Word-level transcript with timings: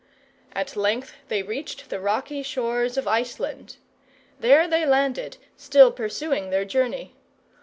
At 0.53 0.75
length 0.75 1.13
they 1.27 1.43
reached 1.43 1.91
the 1.91 1.99
rocky 1.99 2.41
shores 2.41 2.97
of 2.97 3.07
Iceland. 3.07 3.75
There 4.39 4.67
they 4.67 4.83
landed, 4.83 5.37
still 5.55 5.91
pursuing 5.91 6.49
their 6.49 6.65
journey. 6.65 7.13